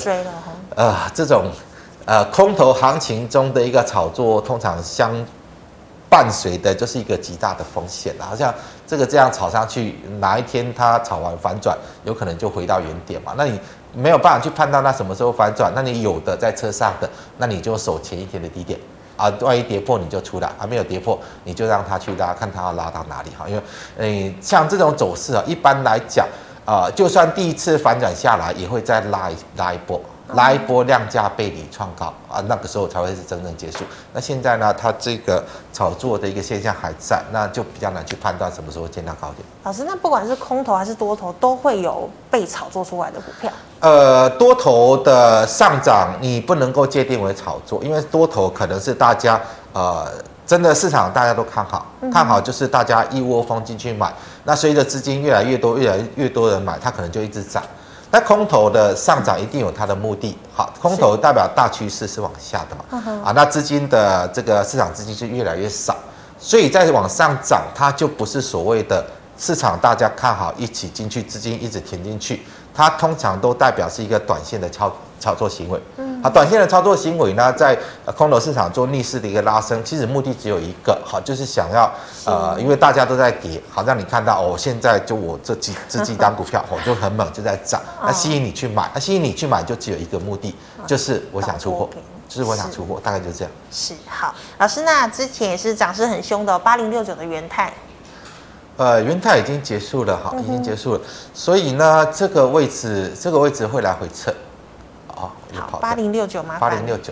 [0.76, 1.46] 呃这种
[2.06, 5.14] 呃空头行情中的一个炒作，通常相
[6.10, 8.52] 伴随的就是一个极大的风险，好像
[8.90, 13.36] 这个这样炒上去，哪一天它炒完反转，有可能就回到原点嘛。
[13.38, 13.60] 那你
[13.94, 18.80] 没有办法去判断它什么时候反转，那你有的在车上的，那你就守前一天的低点。
[19.16, 23.48] 啊，万一跌破你就出来，还、啊、没有跌破你就让它去拉，看它要拉到哪里哈。
[23.48, 23.62] 因为，
[23.98, 26.26] 诶，像这种走势啊，一般来讲，
[26.66, 30.02] 啊，就算第一次反转下来，也会再拉一拉一波。
[30.34, 33.80] 拉一波量价背离创高啊，那个时候才会是真正结束。
[34.14, 39.40] 那现在呢，它这个炒作的一个现象还在，那就比较难去判断什么时候见到高点。
[39.64, 43.52] 老师，那不管是空头还是多头，都会有被炒作出来的股票。
[43.80, 49.40] 呃，多头的上涨你不能够界定为炒作，因为多头可能是大家
[49.74, 50.08] 呃
[50.46, 54.14] 真的市场大家都看好，看好就是大家一窝蜂进去买。
[54.44, 57.64] 那随着资金越来越多，越来越多人买，它可能就一直涨。
[58.12, 65.96] 那空头的上涨一定有它的目的，好，空头代表大趋势是往下的嘛，啊，那资金的这个市场资金就越来越少，
[66.40, 69.06] 所以在往上涨，它就不是所谓的
[69.38, 72.42] 市场大家看好一起进去，资金一直填进去，
[72.74, 75.80] 它通常都代表是一个短线的操操作行为。
[75.98, 76.22] 嗯。
[76.22, 77.78] 好，短线的操作行为呢，在
[78.18, 81.90] 空头市场做逆势的一个拉升，其实目的只有一个，好，就是想要
[82.26, 90.54] 呃，因为大家都在跌，好让你看到哦，现在就我这几这几张股票，我 就很猛，就在涨，那吸引你去买，那吸引你去买就只有一个目的，
[90.86, 91.90] 就是我想出货，
[92.28, 93.52] 就是我想出货，大概就这样。
[93.72, 97.72] 是好，老师，那之前也是涨势很凶的八零六九的元泰，
[98.76, 101.02] 呃，元泰已经结束了，哈，已经结束了，
[101.34, 104.34] 所以呢，这个位置这个位置会来回测。
[105.56, 106.58] 好，八零六九吗？
[106.60, 107.12] 八零六九，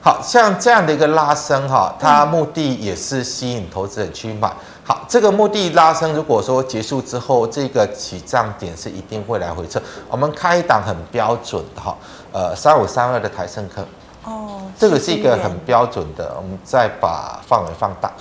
[0.00, 4.52] 好像这样的一个拉升哈，它目的也是吸引投资人去买。
[4.84, 9.82] 好，这个目的拉升，如果说结束之后，这个起涨点是一定会来回撤。
[10.08, 11.96] 我们开一档很标准的哈，
[12.32, 13.84] 呃，三五三二的台盛科。
[14.24, 18.12] 哦，这个是一个很标准的，我们再把范围放大。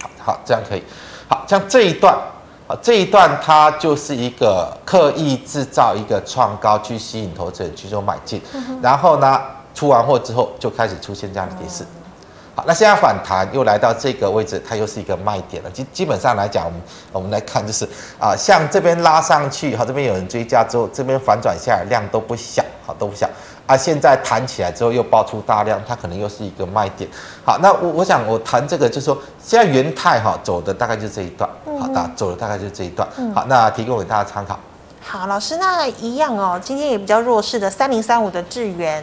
[0.00, 0.82] 好，好，这样可以。
[1.28, 2.16] 好像这一段。
[2.80, 8.40] 这一段它就是一个刻意制造一个创高，去吸引投资人去做买进，
[8.80, 9.40] 然后呢，
[9.74, 11.84] 出完货之后就开始出现这样的跌势。
[12.54, 15.70] 好，那现在反弹又来到这个位置，它又是一个卖点了。
[15.70, 16.80] 基基本上来讲，我们
[17.12, 23.26] 我们来看就是啊，像这边拉上去，好，这边有人追加之后，这边反转下来量都不小，好，都不小。
[23.72, 27.08] 啊，现在弹起来之后又爆出大量，它可能又是一个卖点。
[27.42, 31.48] 好，那我我想我谈这个就是说，现在元泰哈走的大概就这一段，
[31.80, 33.08] 好的，走的大概就这一段。
[33.34, 34.58] 好，那提供给大家参考。
[35.00, 39.02] 好，老师，那一样哦，今天也比较弱势的三零三五的智原。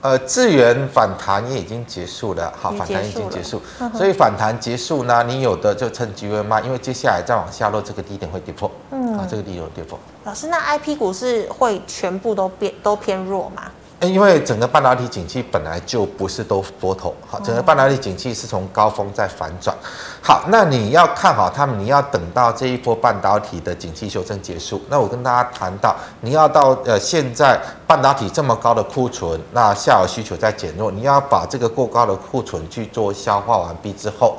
[0.00, 3.60] 呃，资源反弹也已经结束了，好，反弹已经结束，
[3.94, 9.98] 所以反弹结束呢，你有的就趁机会卖，因为接下来再往下落，这个低点会跌破，嗯，啊，这个低点会跌破。
[10.24, 13.64] 老师，那 IP 股是会全部都变都偏弱吗？
[14.00, 19.76] 因为整个半导体景气本来就不是都多头，好，整个半导体景气是从高峰在反转，
[20.22, 24.80] 好，那你要看好他们，你要等到这一波半导体的景气修正结束。
[24.88, 34.38] 那我跟大家谈到，你要到呃现在半导体这么高的库存，那下游需求在减弱，你要把这个过高的库存去做消化完毕之后。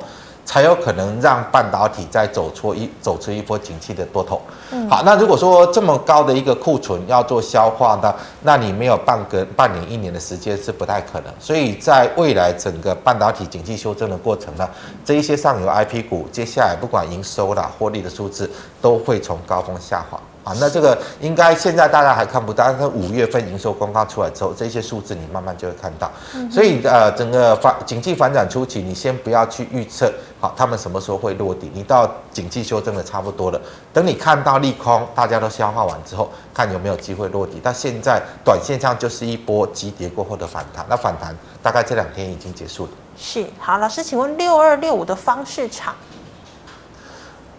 [0.50, 4.42] 才有可能让半导体再走出一走出一波景气的多头。
[4.72, 11.32] 嗯，好，那如果说这么高的一个库存要做消化呢，那你没有半个半年一年的时间是不太可能。
[11.40, 14.68] 所以在未来整个半导体景气修正的过程呢，
[15.06, 18.50] 这一些上游 IP 股接下来不管营收啦、获利的数字
[18.82, 20.20] 都会从高峰下滑。
[20.44, 26.10] 啊，那这个应该现在大家还看不到，但是五月份营收公告出来之后，这些数字你慢慢就会看到。
[26.50, 31.70] 所以呃，整个反景气反转初期，你先不要去预测，好，他们什么时候会落地？
[31.74, 33.62] 你到景气修正的差不多了，
[33.94, 37.60] 等你看到利空，大家都消化完之后，看有没有机会落地。
[37.62, 42.92] 但现在短线上就是一波急跌过后的反弹，那反弹大概这两天已经结束了。
[43.18, 45.94] 是，好，老师，请问六二六五的方式场。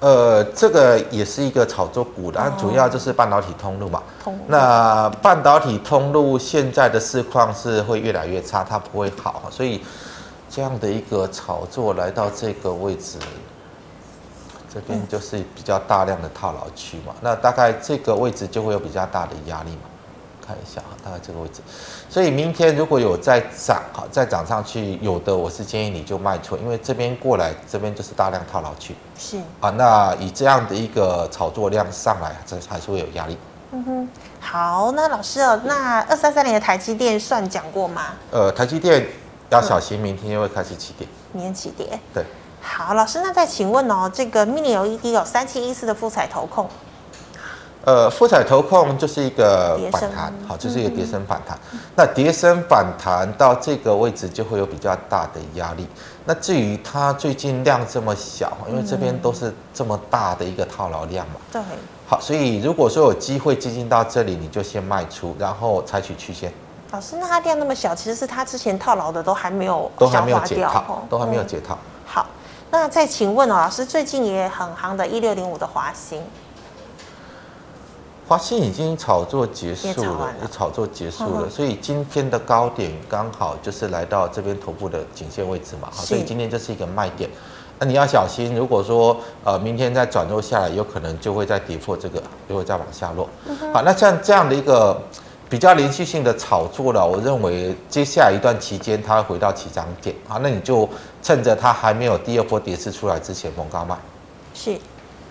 [0.01, 4.03] 呃，这个也是一个炒作股的，主要就是半导体通路嘛。
[4.25, 4.41] 通路。
[4.49, 9.83] 那半导体通路现在的市况是会越来越差，它不会好，所以
[10.49, 13.19] 这样的一个炒作来到这个位置，
[14.73, 17.15] 这边就是比较大量的套牢区嘛。
[17.21, 19.83] 那大概这个位置就会有比较大的压力嘛。
[20.47, 21.61] 看一下啊，大概这个位置，
[22.11, 28.97] 所以明天如果有再涨哈，再涨上去，有的我是建议你就卖出，因为这边过来这边就是大量套牢区。
[29.17, 33.39] 是啊，那以这样的一个炒作量上来，这还是会有压力。
[33.71, 34.09] 嗯哼，
[34.41, 38.07] 好，那老师哦，那二三三零的台积电算讲过吗？
[38.33, 39.07] 呃，台积电
[39.51, 41.07] 要小心，明天又会开始起跌。
[41.31, 41.97] 明天起跌。
[42.13, 42.25] 对。
[42.61, 46.69] 好，老师，那再请问哦，这个 Mini LED 有三七一四的富彩投控。
[47.83, 51.59] 呃，富彩投控就是一个反弹，好，就是一个跌升反弹。
[51.73, 55.87] 嗯、那跌升反弹到这个位置就会有比较大的压力。
[56.27, 61.37] 那至于它最近量这么小，因为这边都是这么大的一个套牢量嘛。
[61.51, 61.63] 对。
[62.07, 66.53] 好，所以如果说有机会接近到这里，你就先卖出，然后采取曲线。
[66.91, 71.79] 老师，那它量那么小，其实是它之前套牢的都还没有都还没有解套，都还没有解套。
[72.05, 72.27] 好，
[72.71, 76.21] 那再请问哦，老师最近也很行的一六零五的华新。
[78.31, 87.29] 华信已经炒作结束了，也炒作结束了，所以今天的高点刚好就是来到这边头部的颈线位置嘛，好，所以今天这是一个卖点，
[87.81, 93.29] 那你要小心，如果说呃明天再转弱下来，有可能就会再跌破这个，就会再往下落。
[93.75, 94.97] 好，那像这样的一个
[95.49, 100.89] 比较连续性的炒作了，我认为接下来一段期间它会回到起涨点，好，那你就
[101.21, 103.99] 趁着它还没有第二波跌势出来之前，逢高卖。
[104.55, 104.79] 是。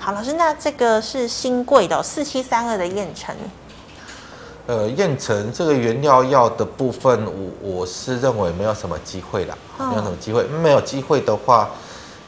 [0.02, 3.36] 好，老师，那这个是新贵的四七三二的燕城。
[4.66, 10.44] 呃，燕城这个原料药的部分，我我是认为没有什么机会了，没有什么机会。
[10.46, 11.70] 没有机会的话，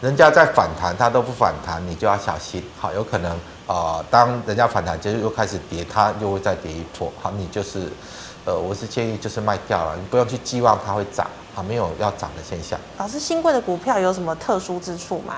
[0.01, 2.61] 人家在反弹，它都不反弹，你就要小心。
[2.77, 3.31] 好，有可能
[3.65, 7.09] 啊、呃，当人家反弹就是又开始跌，它又会再跌一波。
[7.21, 7.87] 好，你就是，
[8.43, 12.77] 呃，我是建议就是卖掉了，你不用去寄望它会涨啊，没有要涨的现象。
[12.97, 15.35] 老师，新贵的股票有什么特殊之处吗？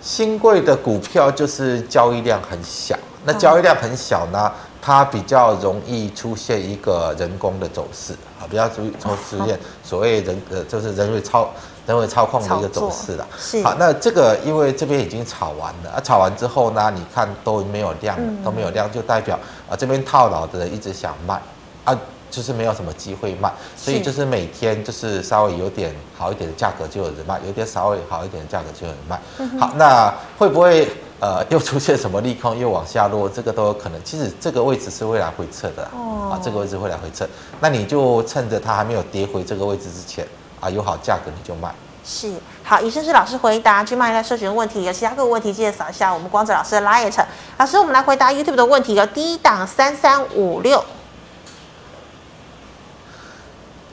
[0.00, 9.10] 新贵的股票就是交易量很小，那交易量很小呢，它比较容易出现一个人工的走势啊，比较注意出
[9.44, 11.50] 现所谓人呃，就是人为操
[11.86, 13.26] 人为操控的一个走势了。
[13.38, 13.62] 是。
[13.62, 21.40] 好，那这个因为这边已经炒完了啊，炒完之后呢，你看都没有量，都没有量，就代表啊这边套牢的人一直想卖
[21.84, 21.98] 啊。
[22.36, 29.18] 就是没有什么机会卖，所以就是每天就是稍微有点好一点的价格就有人卖，有点稍微好一点的价格就有人卖。
[29.38, 30.86] 嗯、好，那会不会
[31.18, 33.26] 呃又出现什么利空又往下落？
[33.26, 33.98] 这个都有可能。
[34.04, 37.26] 其实这个位置是未来回撤的哦，啊，这个位置会来回撤，
[37.58, 40.28] 那你就趁着它还没有跌回这个位置之前
[40.60, 41.74] 啊，有好价格你就卖。
[42.04, 47.10] 是，好，以上是老师回答去卖一下社群的问题，有其他各个问题记得扫一下我们光子老师的 LINE。
[47.56, 50.84] 老师，我们来回答 YouTube 的问题，有第一档三三五六。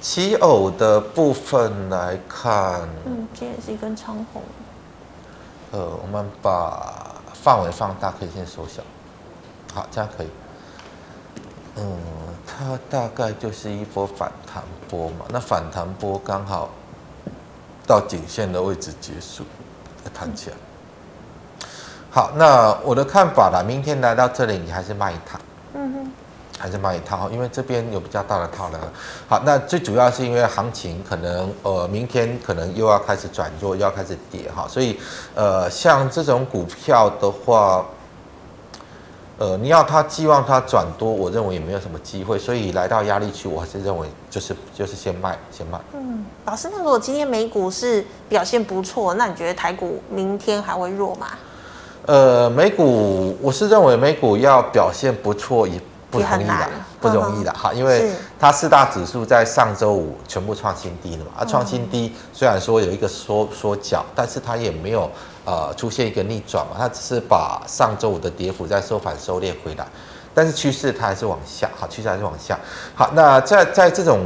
[0.04, 4.42] 奇偶的部分来看，嗯，这也是一根长红。
[5.72, 8.84] 呃，我们把范围放大，可以先缩小。
[9.74, 10.28] 好，这样可以。
[11.78, 11.98] 嗯，
[12.46, 15.26] 它大概就是一波反弹波嘛。
[15.30, 16.70] 那反弹波刚好
[17.88, 19.46] 到颈线的位置结束，
[20.14, 20.56] 弹起来。
[22.12, 25.40] 好，那我的看法啦，明天来到这里，你还是卖一趟。
[25.76, 26.12] 嗯哼。
[26.60, 28.80] 还是卖一套，因为这边有比较大的套了。
[29.28, 35.00] 好，那最主要是因为行情可能呃明天可能又要开始转弱，又要开始跌哈，所以
[35.34, 37.84] 呃像这种股票的话，
[39.40, 45.80] 呃你要它寄望它转多，我认为也没有什么机会，所以来到压力区，我还是认为就是就是先卖先卖。
[45.94, 51.28] 嗯，老师，那如果今天美股是表现不错，那你觉得台股明天还会弱吗？
[52.06, 55.82] 呃，美股我是认为美股要表现不错也。
[56.14, 56.70] 不容易的，
[57.02, 65.10] 不容易的哈，因为它四大指数在上周五全部创新低了嘛，啊，创新低虽然说有一个缩缩脚，但是它也没有
[65.44, 69.88] 呃出现一个逆转嘛，它只是把上周五的跌幅在收盘收敛回来，
[70.34, 72.60] 但是趋势它还是往下，好，趋势还是往下，
[72.94, 74.22] 好，那在在这种。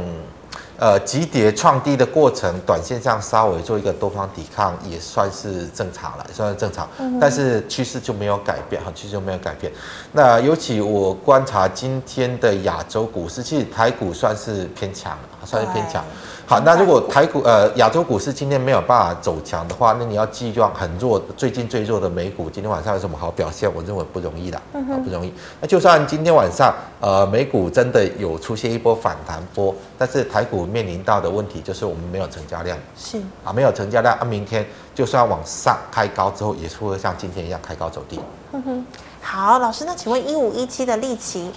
[0.78, 6.88] 呃，急跌创低的过程，短线上稍微做一个多方抵抗，也算是正常了，也算是正常。
[6.98, 9.72] 嗯、但是趋势就没有改变，哈，趋势就没有改变。
[10.12, 16.04] 那尤其我观察今天的亚洲股市，其实台股算是偏强了，算是偏强。
[16.48, 23.70] 好，那如果台股呃亚洲股市今天没有办法走强的话，那你要寄望很弱，最近最弱的美股今天晚上有什么好表现？
[23.74, 25.30] 我认为不容易的，啊不容易。
[25.60, 38.18] 那就算今天晚上呃美股真的有出现一波反弹波，但是台股面临到的问题就是我们没有成交量，是啊没有成交量啊，明天就算往上开高之后，也是会像今天一样开高走低。
[38.52, 38.86] 嗯哼，
[39.20, 41.52] 好，老师，那请问一五一七的力奇？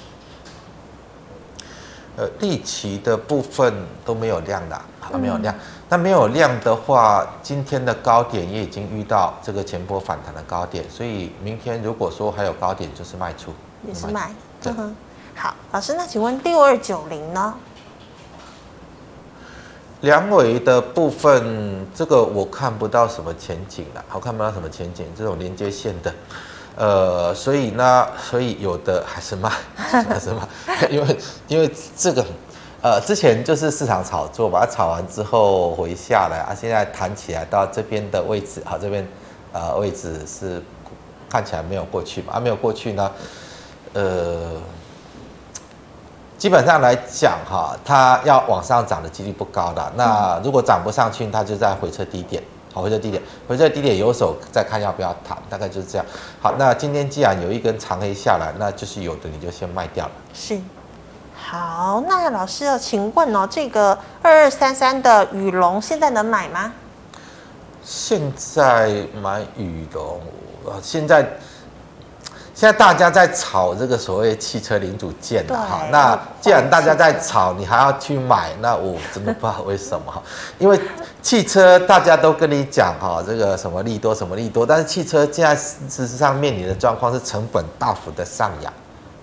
[2.21, 3.73] 呃，利奇的部分
[4.05, 5.55] 都没有量的，啊，没有量。
[5.89, 13.51] 那、嗯、没有量的话，今天的高点也已经遇到这个前波反弹的高点，所以明天如果说还有高点，就是卖出，
[13.87, 14.31] 也是卖。
[14.65, 14.95] 嗯哼。
[15.33, 17.55] 好，老师，那请问六二九零呢？
[20.01, 26.13] 梁伟的部分，这个我看不到什么前景了，好看不到什么前景，这种连接线的。
[26.77, 30.47] 呃，所以呢，所以有的还是卖， 还是卖，
[30.89, 32.25] 因为因为这个，
[32.81, 39.05] 呃，之前就是市场炒作把它炒完之后回下来啊，现在弹起来到这边的位置，好，这边
[39.51, 40.63] 呃位置是
[41.29, 43.11] 看起来没有过去嘛，啊，没有过去呢，
[43.93, 44.53] 呃，
[46.37, 52.41] 基本上来讲哈，它要往上涨的几率不高的，那如果涨不上去，它就在回撤低点。
[52.73, 56.05] 好，回撤低点，回撤低点有手再看要不要谈，大概就是这样。
[56.41, 60.11] 好，那今天既然有一根长黑下来，那就是有的你就先卖掉了。
[60.33, 60.59] 是。
[61.35, 66.71] 好，那老师要请问哦，这个二二三三的羽龙现在能买吗？
[67.83, 70.21] 现在买羽龙，
[70.65, 71.27] 呃，现在。
[72.61, 80.21] 现在大家在炒这个所谓汽车零组件的哈，那既然大家在炒，你还要去买，那我真的不知道为什么哈。
[80.59, 80.79] 因为
[81.23, 88.71] 汽车大家都跟你讲哈，这个什么利多什么利多，但是汽车现在事实上面临的状况是成本大幅的上扬，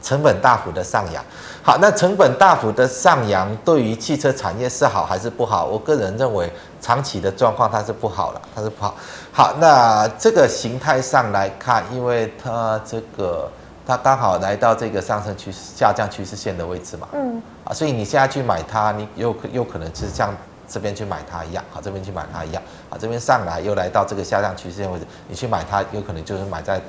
[0.03, 1.25] 成本大幅的上扬。
[1.63, 5.65] 好，那成本大幅的上扬对于汽车产业是好还是不好？
[5.67, 8.95] 我个人认为长期的状况它是不好了，它是不好。
[9.33, 13.51] 好，那这个形态上来看，因为它这个
[13.87, 20.35] 它刚好来到这个上升趋势下降趋势线的位置嘛，嗯，啊，所以你现在去买它，你有可有可能是像
[20.69, 26.81] 这边去买它一样，好，这边去买它一样，啊，这边上来又来到这个下降趋势线位置，你去买它，有可能就是买在。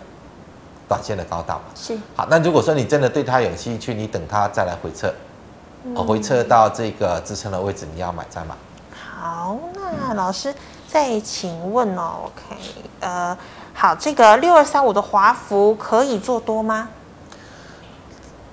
[0.87, 5.13] 短线的高档是好，那如果说你真的对它有兴趣，你等它再来回撤，
[5.83, 8.55] 嗯、回撤到这个支撑的位置，你要买再买。
[9.21, 10.53] 好，那老师
[10.87, 12.55] 再请问哦，OK，
[13.01, 13.37] 呃，
[13.73, 16.87] 好，这个六二三五的华孚可以做多吗？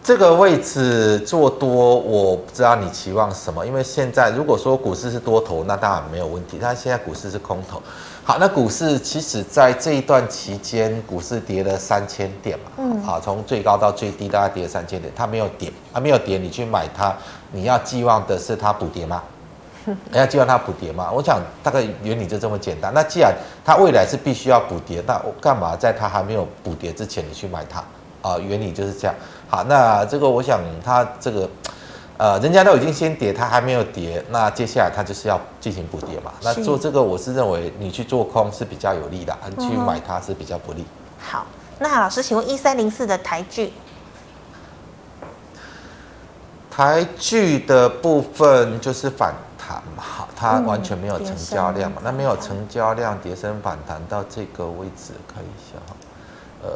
[0.03, 7.81] 这个位置做多，我不知道你期望什么，因为现在如果说股市是多头，那当然没有问题，但现在股市是空头。
[8.25, 17.15] 好，那股市其实在这一段期间，股市跌了三千点嘛，嗯，好，从最高到最低大概跌了三千点，它没有跌，它没有跌，你去买它，
[17.53, 19.23] 你要寄望的是它补跌吗？
[19.87, 21.11] 你要希望它补跌嘛？
[21.11, 22.93] 我想大概原理就这么简单。
[22.95, 27.83] 那既然它未来是必须要补跌，那我干嘛在它还没有补跌之前你去买它？
[28.23, 29.15] 啊，原理就是这样。
[29.49, 31.49] 好，那这个我想它这个。
[32.19, 36.33] 呃，人家都已经先跌，它还没有跌，那接下来它就是要进行补跌嘛。
[36.43, 40.83] 那做这个，我是认为你去做空是比较有利的，你去买它是比较不利。
[41.19, 41.47] 好，
[41.79, 43.75] 那老师，请问一三零四的台剧，
[46.71, 49.35] 台剧的部分就是反
[49.67, 55.97] 弹嘛，好，它完全没有成交量嘛，那没有成交量，跌升反弹到这个位置，看一下哈，
[56.63, 56.71] 呃。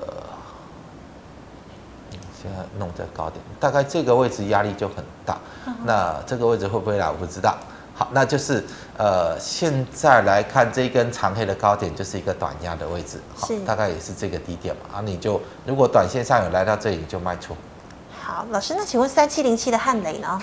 [2.43, 5.37] 现在弄在高点，大概这个位置压力就很大。
[5.85, 7.07] 那这个位置会不会来？
[7.07, 7.55] 我不知道。
[7.95, 8.65] 好，那就是
[8.97, 13.21] 呃，现在来看这一根长黑的高点，就是一个短压的位置。
[13.37, 14.97] 好，大概也是这个低点嘛。
[14.97, 17.55] 啊，你就如果短线上有来到这里，就卖出。
[18.19, 20.41] 好，老师，那请问三七零七的汉磊呢？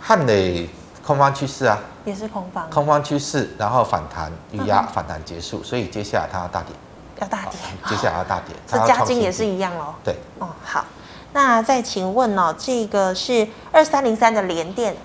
[0.00, 0.68] 汉磊
[1.04, 2.70] 空方趋势啊，也是空方。
[2.70, 6.74] 空方趋势，然后反弹预压，反弹结束，所以接下来它要大跌。
[7.20, 7.52] 要大跌，
[7.88, 8.54] 接下来要大跌。
[8.66, 9.94] 这加金也是一样哦。
[10.02, 10.84] 对，哦，好，
[11.32, 14.96] 那再请问哦，这个是二三零三的连电，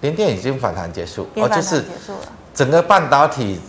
[0.00, 1.84] 连电已经反弹结束，哦，就是
[2.52, 3.60] 整个半导体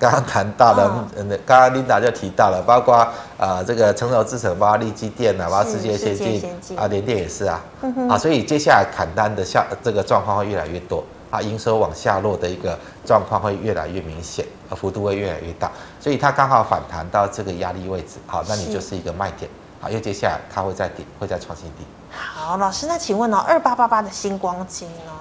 [0.00, 6.16] 刚刚谈到了，嗯，刚刚琳达就提到了，包括呃这个成熟制程，包括立基电啊，包括世界先
[6.58, 15.70] 进啊，联电也是啊，嗯、啊，所以接下来砍单的下这个状况会越来越多啊，营收往下落的一个状况会越来越明显，啊，幅度会越来越大，
[16.00, 19.50] 所以它刚好反弹到这个压力位置，好，那你就是一个卖点，
[19.82, 21.84] 好，因为接下来它会再跌，会再创新低。
[22.10, 25.12] 好，老师，那请问哦，二八八八的星光金呢？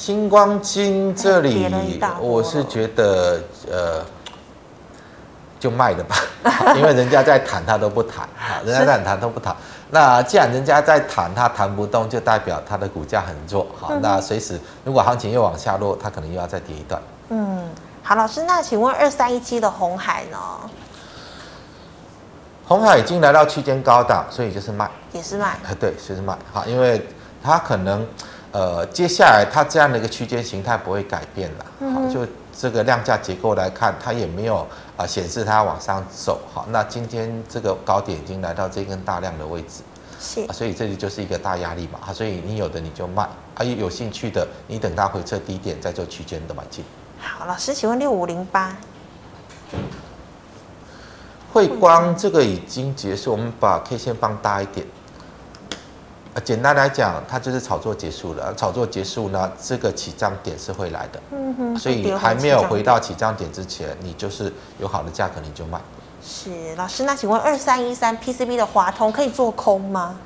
[0.00, 1.70] 新光金这里，
[2.22, 3.38] 我是觉得
[3.70, 4.02] 呃，
[5.58, 6.16] 就卖了吧，
[6.74, 8.26] 因为人家在谈，他都不谈，
[8.64, 9.54] 人家在谈都不谈。
[9.90, 13.66] 那既然人家在谈，他谈不动，就代表他的股价很弱。
[13.78, 16.98] 好，那随时如果行情又往下落，他可能又要再跌一段。
[17.28, 17.68] 嗯，
[18.02, 20.38] 好，老师，那请问二三一七的红海呢？
[22.66, 25.58] 红海已经来到区间高档，所以就是卖，也是卖。
[25.78, 26.34] 对，就是卖。
[26.54, 27.06] 好，因为
[27.42, 28.06] 它可能。
[28.52, 39.82] 呃，接下来它这样的一个区间形态不会改变了，好，就这个量价结构来看，它也没有啊显示它往上走，好，那今天这个高点已经来到这根大量的位置，
[40.20, 43.22] 是，所以这里就是一个大压力嘛，啊所以你有的你就卖，
[43.54, 46.84] 啊，有兴趣的你等它回撤低点再做区间的买进。
[47.20, 48.76] 好，老师，请问六五零八，
[51.52, 54.84] 慧光这个已经结束，我们把 K 线放大一点。
[56.44, 58.54] 简单来讲，它就是炒作结束了。
[58.54, 61.20] 炒作结束呢，这个起涨点是会来的。
[61.32, 61.76] 嗯哼。
[61.76, 65.80] 所以还没有回到起涨点之前，你就是有好的价格你就卖。
[66.22, 70.16] 是老师，那请问二三一三 PCB 的华通可以做空吗？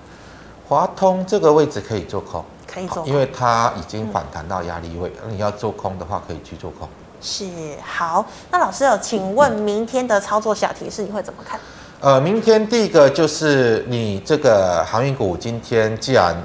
[0.69, 5.13] 华通这个位置可以做空，可以做空，因为它已经反弹到压力位。
[5.25, 6.89] 嗯、你要做空的话，可以去做空。
[7.21, 7.47] 是
[7.83, 11.59] 好，那老师有请问明天的操作小提示，你会怎么看？
[12.01, 16.37] 呃，明天第一个就是你这个航运股，今天既然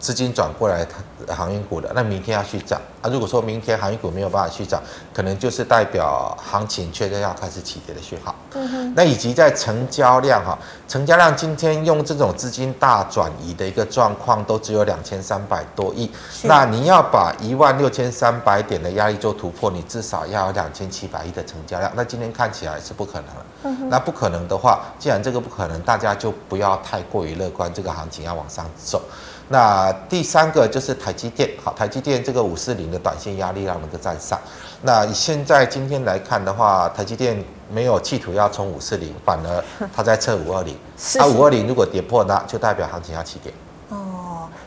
[0.00, 0.84] 资金转过来
[1.28, 2.80] 航运股的，那明天要去涨。
[3.04, 3.10] 啊。
[3.12, 4.82] 如果说明天航运股没有办法去涨，
[5.12, 8.34] 可能就是代表行情确认要开始起跌的讯号。
[8.54, 8.94] 嗯哼。
[8.96, 16.10] 那以及在成交量哈，成交量今天用这种资金大转移的一个状况，都只有两千三百多亿。
[16.42, 21.92] 那你要把一万六千三百点的压力做突破，你至少要有两千七百亿的成交量。
[21.94, 23.46] 那今天看起来是不可能了。
[23.64, 29.02] 嗯那不可能的话，既然这个不可能，大家就不要太过于乐观，这个行情要往上走。
[29.48, 34.38] 那第三个就是台积电，好，台积电这个五四零的短线压力要能够站上。
[34.82, 39.64] 那以现在今天来看的话，台积电没有企图要冲五四零，反而
[39.94, 40.76] 它在测五二零。
[41.18, 43.52] 它五二零如果跌破，那就代表行情要起跌。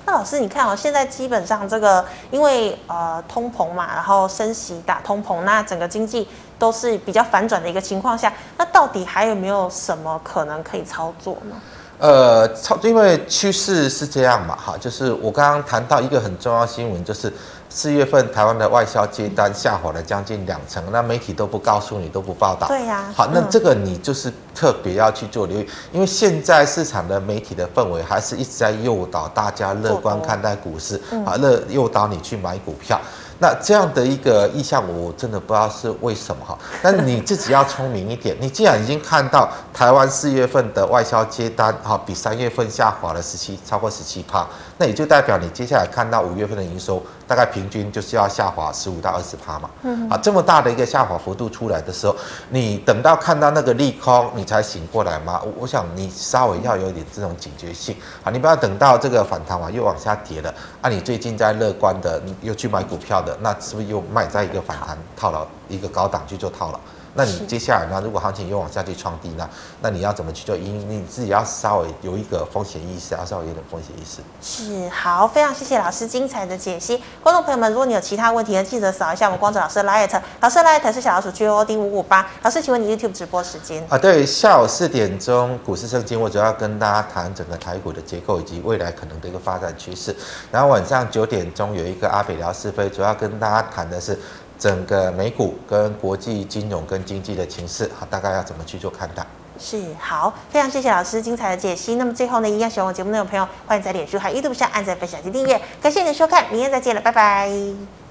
[0.05, 6.25] 那老师，你看哦，现在基本上这个因为呃通膨嘛，然后升息打通膨，那整个经济
[6.57, 11.55] 都是比较反转的一个情况下，那到底还有没有什么可能可以操作呢？
[12.00, 17.32] 呃，操，因为趋势是这样嘛，哈，就是我刚刚谈到一个很重要新闻，就是。
[17.70, 22.66] 四月份台湾的外销接单下滑了将近两成，那媒体都不告诉你，都不报道。
[22.70, 23.14] 对呀、啊。
[23.14, 33.00] 好，那这个你就是特别要去做留意，因为现在市场的媒体的氛围还是一直在诱导大家乐观看待股市，啊，乐诱导你去买股票。
[33.40, 36.58] 那这样的一个意向，我真的不知道是为什么哈。
[36.82, 49.69] 那你自己要聪明一点，你既然已经看到台湾四月份的外销接单哈，比三月份下滑了十七，超过十七趴，那也就代表你接下来看到五月份的营收，大概平均就是要下滑十五到二十趴嘛。
[49.84, 50.09] 嗯。
[50.09, 52.15] 啊，这么大的一个下滑幅度出来的时候，
[52.49, 55.41] 你等到看到那个利空，你才醒过来吗？
[55.43, 63.36] 我我想你稍微要有点这种警觉性啊，你不要等到这个反弹完又往下跌了啊，你最近在乐观的，又去买股票的。
[63.41, 66.80] 那是不是又卖在一个反弹套牢一个高档去做套牢？
[67.13, 67.99] 那你接下来呢？
[68.03, 69.49] 如果行情又往下去创低呢？
[69.82, 70.55] 那你要怎么去做？
[70.55, 74.22] 因你自己要稍微有一个风险意识，要稍微有点风险意识。
[74.39, 77.01] 是好，非常谢谢老师精彩的解析。
[77.24, 82.30] 观众朋友们，如果你有其他问题呢，记得扫一下我们光子老师的 LINE，老师的 LINE 是小老鼠 GOD 五五八。
[82.43, 83.84] 老师，请问你 YouTube 直播时间？
[83.89, 90.15] 啊，对，下午四点钟股市圣经，我主要跟大家谈整个台股的结构以及未来可能的一个发展趋势。
[90.51, 94.20] 然后晚上九点钟有一个阿北聊是非，主要跟大家谈的是。
[94.58, 99.26] 整个美股跟国际金融跟经济的情势，好，大概要怎么去做看待？
[99.60, 101.95] 是好，非常谢谢老师精彩的解析。
[101.95, 105.60] 那么最后呢，一样喜欢我节目内容的朋友，欢迎在脸书还有 YouTube 上按赞、分享及订阅。
[105.82, 108.07] 感谢你的收看，明天再见了，拜拜。